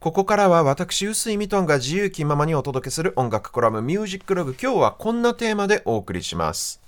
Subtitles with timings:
[0.00, 4.56] ここからは私、臼井ミトンが自由気ままにお届けする音楽コラムミュージックログ。
[4.58, 6.80] 今日はこんなテーマでお送りします。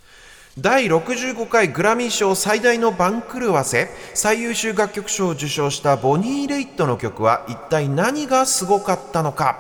[0.59, 9.59] 第65回グラミー賞最大の番狂わせ最優秀楽曲賞を受賞したボニー・レイットの曲は一体何がすごかったのか、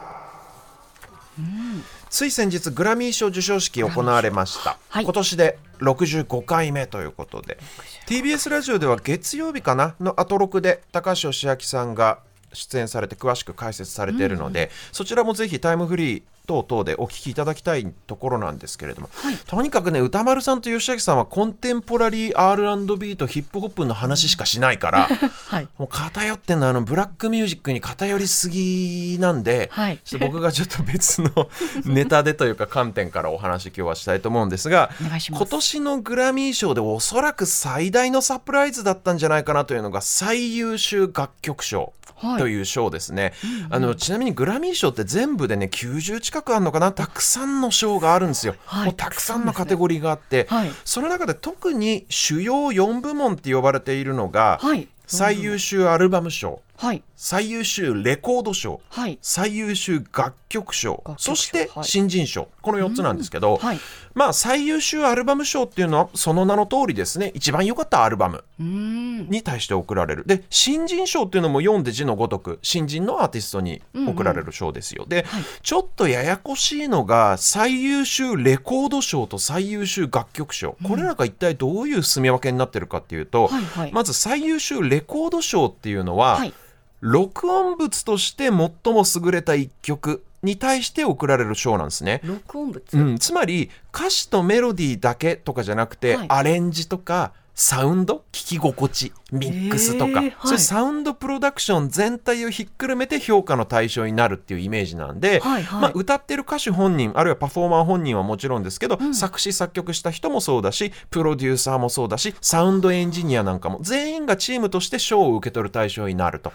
[2.08, 5.04] つい先日グラミー賞授賞式行われました、はい。
[5.04, 7.58] 今年で65回目ということで。
[8.06, 9.94] TBS ラジオでは月曜日かな？
[10.00, 12.20] のアトロクで高橋義明さんが
[12.52, 19.08] 出演されて詳しく解説されているので、そちらもぜひタイムフリー等々でお聞きいただきたいところなんですけれども、
[19.46, 25.08] とにかくね歌丸さんと吉明さんはコンテンポラリー R&B とヒップホップの話しかしないから
[25.48, 25.68] はい。
[25.78, 31.30] もう偏ってんのはあのブラックミュージックに偏りすぎなんで、はいちょっと僕がちょっと別の
[31.84, 41.92] ネタでというか観点からお話今日はしたいと思うんですが今年のグラミー賞でおそらく最大のサプライズだったんじゃないかなというのが最優秀楽曲賞。
[42.16, 43.32] はいという賞ですね、
[43.68, 46.92] あのちなみにグラミー賞って全部でね90近くあるのかな？
[46.92, 48.86] たくさんの賞があるんですよ、はい。
[48.86, 50.70] もうたくさんのカテゴリーがあって、はい。
[50.82, 54.88] その中で特に主要4部門って呼ばれているのが、はい。
[55.06, 57.02] 最優秀アルバム賞はい。
[57.14, 59.18] 最優秀レコード賞はい。
[59.22, 63.78] 最優秀楽曲賞そしてはい新人賞、この4つなんですけど、はい。
[64.14, 68.44] まあ最優秀アルバム賞っていうのはその名の通りですね一番良かったアルバム。
[68.58, 86.54] に対して贈られるで新人賞っていうのも読んで字のごとく新人のアーティストに贈られる賞ですよ、で、はいちょっとややこしいのが最優秀レコード賞と最優秀楽曲賞これらが一体どういう住み分けになってるかっていうと、はいはいまず最優秀レコード賞っていうのは、はい。
[87.02, 92.20] 録音物として最も優れた一曲に対して贈られる賞なんですね。
[92.22, 92.82] 録音物？
[92.94, 96.26] うん、つまり歌詞とメロディーだけとかじゃなくて、はい。
[96.30, 98.24] アレンジとかサウンド？
[98.30, 99.12] 聞き心地？
[99.32, 100.32] ミックスとか、へーはい。
[100.44, 105.82] そういうサウンドプロダクション全体をひっくるめて評価の対象になるっていうイメージなんで、はいはい。
[105.82, 116.52] まあ、歌ってる歌手本人あるいはパフォーマー本人はもちろんですけど、作詞作曲した人もそうだしプロデューサーもそうだしサウンドエンジニアなんかも全員がチームとして賞を受け取る対象になると。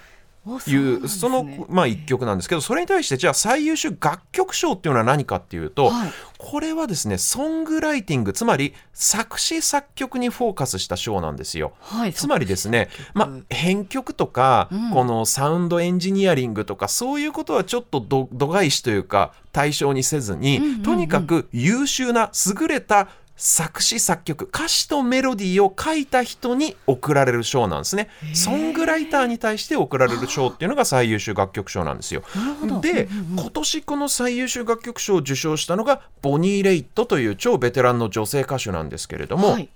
[0.67, 11.73] いうそのねまあ一曲なんですけどそれに対してじゃあ最優秀楽曲賞っていうのは何かっていうと、はいこれはですねソングライティングつまり作詞作曲にフォーカスした賞なんですよ。
[11.79, 12.13] はい。
[12.13, 28.09] つまりですね、まあ、編曲とか、このサウンドエンジニアリングとかそういうことはちょっとど度外視というか対象にせずに、とにかく優秀な優れた作詞作曲歌詞とメロディーを書いた人に贈られる賞なんですね。
[28.33, 32.23] ソングライターに対して贈られる賞っていうのが最優秀楽曲賞なんですよ。
[32.35, 39.69] なるほどで、今年この最優秀楽曲賞を受賞したのがボニー・レイットという超ベテランの女性歌手なんですけれども、はい。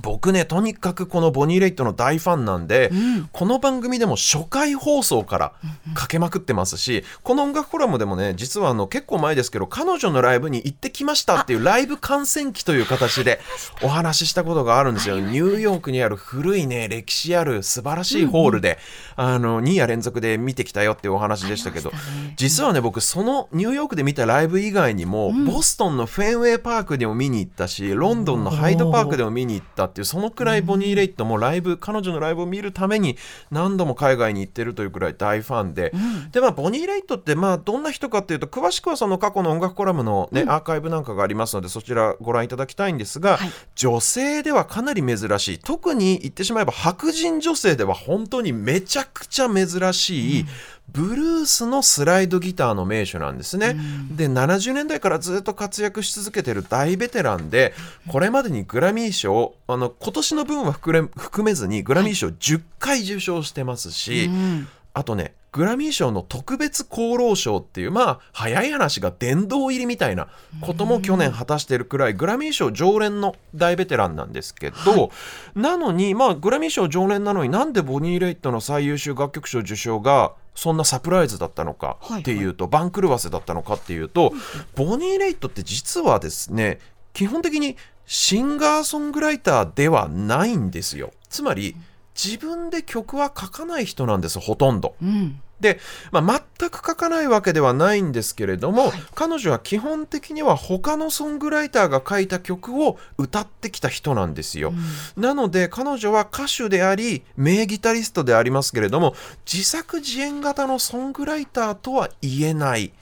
[0.00, 2.90] 僕ねとにかくこのボニー・レイトの大ファンなんで、
[3.32, 5.52] この番組でも初回放送から
[5.94, 13.40] かけまくってますし、この音楽コラムでもね実はあの結構前ですけど彼女のライブに行ってきましたっていうライブ観戦記という形で
[13.82, 18.78] お話ししたことがあるんですよ、ニューヨークにある古いね歴史ある素晴らしいホールで、
[19.16, 21.96] あの2夜連続で見てきたよっていうお話でしたけど、ね。
[22.36, 33.16] 実はね僕そのニューヨークで見たライブ以外にも、ボストンのフェンウェイパークでも見に行ったしロンドンのハイドパークでも見に行ったっていうそのくらいボニー・レイトもライブ彼女のライブを見るために
[33.50, 35.92] 何度も海外に行ってるというくらい大ファンで、
[36.32, 43.50] でまあボニー・レイトってまあどんな人かっていうと詳しくはその過去の音楽コラムの、ねアーカイブなんかがありますのでそちらご覧いただきたいんですが、はい。
[43.74, 45.58] 女性ではかなり珍しい。
[45.58, 50.46] 特に言ってしまえば白人女性では本当にめちゃくちゃ珍しい、
[50.92, 53.76] ブルースのスライドギターの名手なんですね。
[54.14, 57.74] で70年代からずっと活躍し続けてる大ベテランで
[58.08, 61.10] これまでにグラミー賞あの今年の分は含
[61.42, 64.68] めずにグラミー賞10回受賞してますし、うん。
[64.94, 70.28] あとねグラミー賞の特別功労賞っていうまあ早い話が殿堂入りみたいな
[70.62, 75.10] ことも去年果たしてるくらいグラミー賞常連の大ベテランなんですけど、
[75.54, 84.32] なのにまあグラミー賞常連なのになんでボニー・レイトの最優秀楽曲賞受賞がそんなサプライズだったのかっていうと、番狂わせだったのかっていうと、
[84.74, 86.78] ボニー・レイトって実はですね
[87.12, 87.76] 基本的に
[88.06, 91.76] シンガーソングライターではないんですよつまり
[92.14, 94.94] 自分で曲は書かない人なんですほとんど。
[95.02, 95.40] うん。
[95.62, 95.80] で、
[96.10, 104.74] まあ、全く書かないわけではないんですけれども、彼女は基本的には他のソングライターが書いた曲を歌ってきた人なんですよ。
[105.16, 109.14] なので彼女は歌手であり名ギタリストでありますけれども
[109.50, 112.92] 自作自演型のソングライターとは言えない。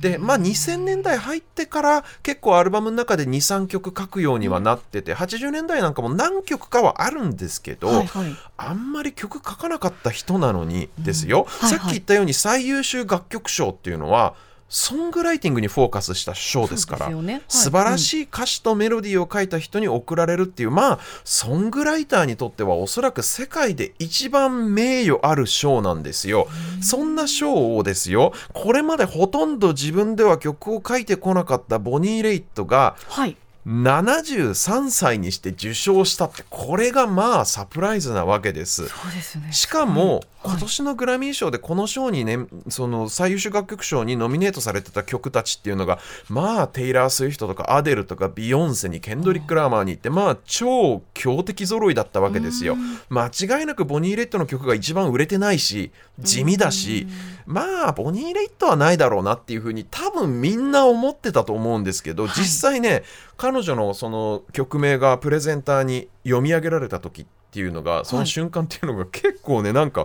[0.00, 8.36] でまあ2000年代入ってから結構アルバムの中で23曲書くようにはなってて、80年代なんかも何曲かはあるんですけど、はいはい。
[8.56, 11.78] あんまり曲書かなかった人なのにですよ、はいはい。
[11.78, 14.34] さっき言ったように最優秀楽曲賞っていうのは
[14.68, 17.32] ソングライティングにフォーカスした賞ですからね。
[17.32, 17.42] はい。
[17.48, 26.48] 素晴らしい歌詞とメロディーを書いた人に贈られるっていうまあソングライターにとってはおそらく世界で一番名誉ある賞なんですよ。
[26.82, 38.86] そんな賞をですよこれまでほとんど自分では曲を書いてこなかったボニー・レイットがはい73歳にして受賞したってこれがまあサプライズなわけです。
[38.88, 39.52] そうですね。
[39.52, 42.38] しかも、はい今年のグラミー賞でこの賞にね
[42.68, 52.76] その最優秀楽曲賞にノミネートされてた曲たちっていうのがまあテイラー・スウィフトとかアデルとかビヨンセにケンドリック・ラーマーに行ってまあ超強敵揃いだったわけですよ。
[53.08, 55.90] 間違いなくボニー・レッドの曲が一番売れてないし
[56.20, 57.08] 地味だし
[57.48, 63.04] まあボニー・レッドはないだろうなっていうふうに多分みんな思ってたと思うんですけど、実際ね
[63.38, 70.04] 彼女のその曲名がプレゼンターに読み上げられた時っていうのがその瞬間っていうのが結構ねなんか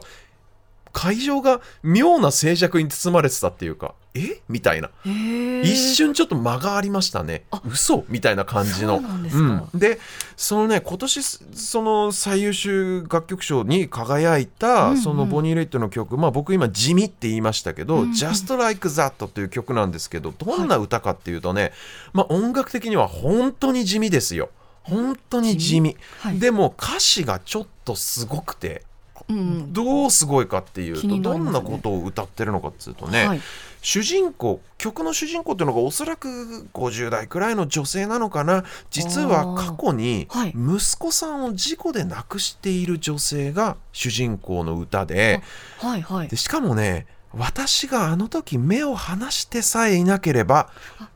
[0.93, 4.41] 会場が妙な静寂に包まれてたっていうかえ？
[4.47, 4.91] みたいな。
[5.03, 7.45] 一瞬ちょっと間がありましたね。
[7.65, 9.01] 嘘みたいな感じの。
[9.01, 9.99] そうなんで
[10.37, 14.97] そのね今年その最優秀楽曲賞に輝いた、うんうん。
[15.01, 18.11] そのボニー・レイトの曲まあ僕今地味って言いましたけど「うんうん。
[18.11, 21.73] Just Like That」という曲なんですけどどんな歌かっていうとね、
[22.13, 24.51] まあ音楽的には本当に地味ですよ。
[24.83, 25.97] 本当に地味。
[26.19, 26.39] はい。
[26.39, 28.83] でも歌詞がちょっとすごくて
[29.29, 31.39] どうすごいかっていう気とね。
[31.39, 33.41] んなことを歌ってるのかっていうとね、はい。
[33.81, 38.63] 主人公曲の主人公っていうのがおそらく50代くらいの女性なのかな。
[38.89, 45.41] 実は過去に息子さんを事故で亡くしている女性が主人公の歌で
[45.79, 46.27] はいはい。
[46.27, 50.69] でしかもね私があの時目を離してさえいなければ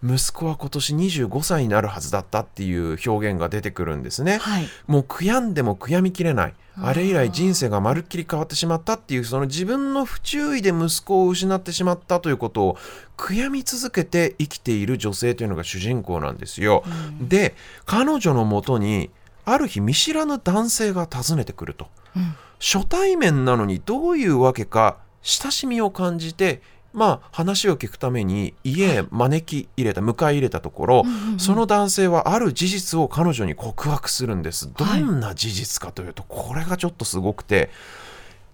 [0.04, 4.38] 息子は今年25歳になるはずだったっていう表現が出てくるんですね。
[4.38, 4.68] はい。
[4.88, 6.54] もう悔やんでも悔やみきれない。
[6.80, 9.18] あれ以来人生がまるっきり変わってしまったってい。
[9.20, 12.78] うその自分の不注意で息子を失ってしまったということを
[13.16, 16.84] 悔やみ続けて生きている女性というのが主人公なんですよ。
[17.22, 17.56] で
[17.86, 19.12] 彼女のもとに
[19.46, 21.90] ある日見知らぬ男性が訪ねてくると。
[22.16, 22.36] うん。
[22.60, 26.62] 初対面なのにどういうわけか親しみを感じて
[26.94, 31.40] まあ話を聞くために家へ招き入れた迎え入れたところ、うんうんうん。
[31.40, 34.72] その男性はある事実を彼女に告白するんです。
[34.74, 37.70] どんな事実かというと、これがちょっとすごくて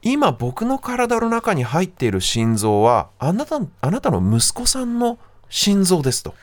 [0.02, 5.18] 今僕の体の中に入っている心臓はあなたあなたの息子さんの
[5.50, 6.36] 心臓ですと。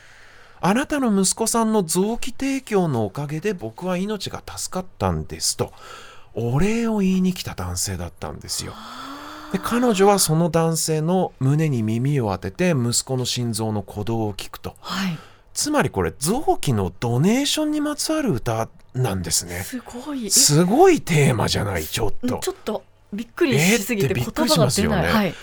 [0.63, 5.73] あなたの息子さんの臓器提供のおかげで僕は命が助かったんですと
[6.35, 8.73] お礼を言いに来た男性だったんですよ。
[9.51, 14.75] で彼女はその男性の胸に耳を当てて息子の心臓の鼓動を聞くと。
[14.79, 15.17] はい。
[15.53, 19.61] つまりこれ臓器のドネーションにまつわる歌なんですね。
[19.63, 20.27] すごい。
[20.27, 24.95] えすごいテーマじゃないちょっうんとちょっとびっくりしすぎて言葉が出しますよね。
[24.97, 25.13] ない。
[25.13, 25.33] はい。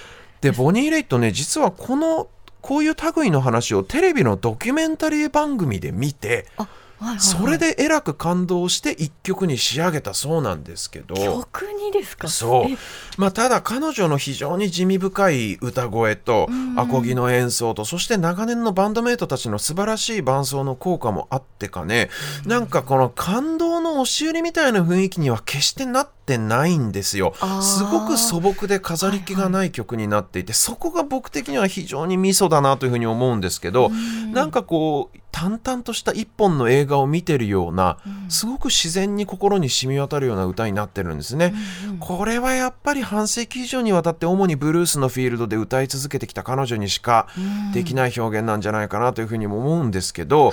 [0.41, 2.29] でボニー・レイトね実はこの
[2.61, 6.69] こういう類の話をテレビのドキュメンタリー番組で見てあ
[7.01, 7.21] はいはいはい。
[7.21, 11.15] それでえらく感動して一曲に仕上げたそうなんですけど。
[11.15, 12.29] 曲にですか？
[12.29, 12.71] そう。
[12.73, 12.77] え。
[13.17, 16.79] まあ、ただ彼女の非常に地味深い歌声とうん。
[16.79, 22.09] アコギの演奏とそして長年のバンドメイトたちの素晴らしい伴奏の効果もあってかね。
[22.47, 27.33] なんかこの感動の押し売りみたいな雰囲気には決してなってないんですよ。
[27.63, 33.91] すごく素朴で飾り気がない曲になっていてそこが僕的には非常にミソだなというふうに思うんですけど
[34.33, 37.99] なんかこう淡々とした一本の映画を見てるような
[38.29, 41.55] すごく自然に心に染み渡るような歌になってるんですね。
[42.01, 47.29] これはやっぱり半世紀以上にわたって主にブルースのフィールドで歌い続けてきた彼女にしか
[47.73, 50.53] できない表現なんじゃないかなというふうにも思うんですけど、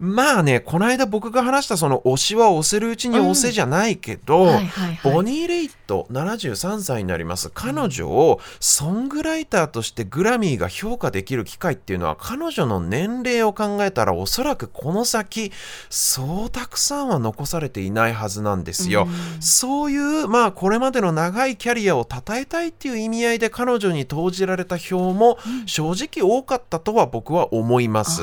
[0.00, 5.12] まあねこの間僕が話したその推しは押せるうちに押せじゃないけど、はいはいはい。
[5.12, 7.50] ボニー・レイト73歳になります。
[7.50, 15.52] 彼女をソングライターとしてグラミーが評価できる機会っていうのは彼女の年齢を考えたらおそらくこの先
[15.90, 19.06] そうたくさんは残されていないはずなんですよ。
[19.40, 28.22] そういうまあこれまでの長いキャリアを称えたいっていう意味合いで彼女に投じられた票も正直多かったとは僕は思います。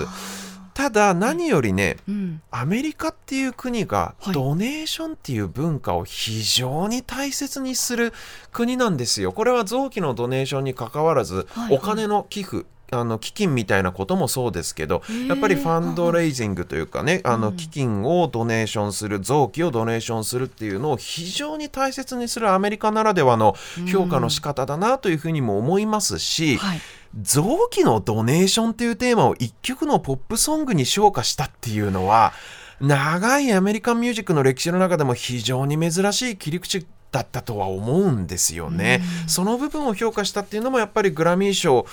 [0.77, 2.39] ただ何よりね、うん。
[2.51, 4.33] アメリカっていう国がはい。
[4.35, 8.13] ドネーションっていう文化を非常に大切にする
[8.51, 9.31] 国なんですよ。
[9.31, 11.69] これは臓器のドネーションに関わらず、はい。
[11.69, 23.55] はいお金の寄付あの基金みたいなこともそうですけどやっぱりファンドレイジングというかねあの基金をドネーションする臓器をドネーションするっていうのを非常に大切にするアメリカならではの
[23.91, 26.79] 評価の仕方だなというふうにも思いますし、はい。
[27.21, 32.33] 臓器のドネーションっていうテーマを一曲のポップソングに昇華したっていうのは
[32.79, 39.01] 長いアメリカンミュージックの歴史の中でも非常に珍しい切り口だったとは思うんですよね。
[39.27, 41.85] その部分を評価したっていうのもやっぱりグラミー賞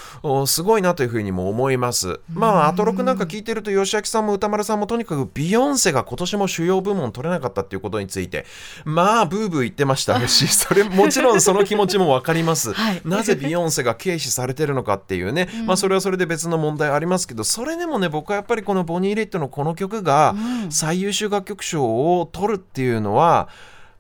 [0.47, 2.21] すごいなというふうにも思います。
[2.33, 8.45] まあアトロクなんか聞いてると吉明さんも歌丸さんもとにかくビヨンセが今年も主要部門取れなかったっていうことについて
[8.85, 12.73] まあブーブー言ってましたし それもちろんその気持ちも分かります。
[12.75, 20.35] はい、なぜビヨンセが軽視されてるのかっていうね、 まあそれはそれで別の問題ありますけどそれでもね僕はやっぱりこのボニー・レイトのこの曲が
[20.71, 23.49] 最優秀楽曲賞を取るっていうのは、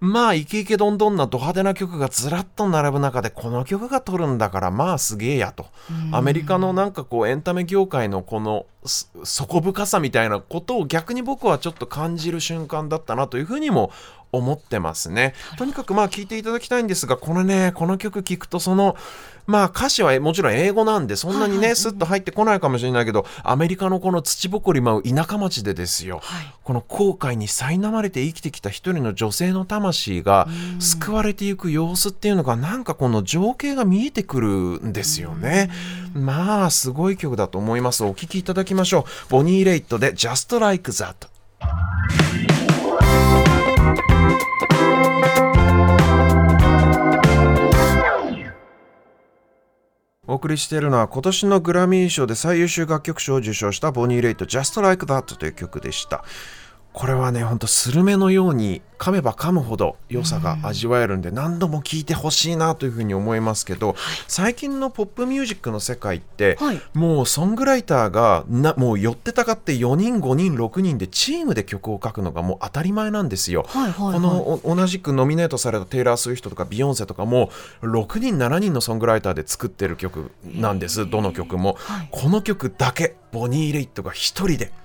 [0.01, 5.67] まあイケイケどんどんなド派手な曲がずらっと並ぶ中でこの曲が撮るんだからまあすげえやと。
[6.13, 13.91] アメリカのなんかこうエンタメ業界のこの底深さみたいなことを逆に僕はちょっと感じる瞬間だったなというふうにも
[14.33, 15.35] 思ってますね。
[15.57, 18.97] とにかくまあ聞いていただきたいんですが、このね、この曲聞くとその、
[19.47, 30.49] まあ歌詞はもちろん英語なんでそんなにね、スッと入ってこないかもしれないけど、アメリカのこの土ぼこり舞う田舎町でですよ、はい、この後悔に苛まれて生きてきた一人の女性の魂が
[30.81, 34.49] 救われていく様子っていうのがなんかこの情景が見えてくる
[34.83, 35.71] んですよね。
[36.14, 38.03] まあすごい曲だと思います。
[38.05, 39.31] お聴きいただきましょう。
[39.31, 41.28] ボニー・レイトで Just Like That。
[50.26, 56.25] お送りしているのは今年のグラミー賞で最優秀楽曲賞を受賞したボニー・レイト Just Like That という曲でした。
[56.95, 63.97] これはねほんとスルメのように噛めば噛むほど良さが味わえるんで何度も聴いてほしいなというふうに思いますけど、
[64.29, 73.67] 最近のポップミュージックの世界って、はい、もうソングライターがなもう寄ってたかって4人5人6人でチームで曲を書くのがもう当たり前なんですよ。
[73.97, 77.51] この同じくノミネートされたテイラー・スウィフトとかビヨンセとかも
[77.83, 81.11] 6人7人のソングライターで作ってる曲なんです。
[81.11, 84.84] どの曲も、はい、この曲だけボニー・レイトが1人で。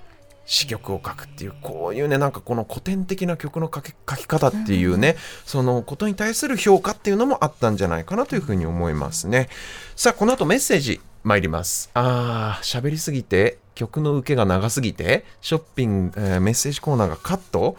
[0.50, 5.14] 詩曲を書くっていうこういうねなんかこの古典的な曲の書き書き方っていうね、
[5.46, 9.48] そのことに対する評価っていうのもあったんじゃないかなというふうに思いますね。
[9.94, 11.88] さあこの後メッセージ参ります。
[11.94, 17.76] あー喋りすぎて曲の受けが長すぎてショッピング、えー、メッセージコーナーがカット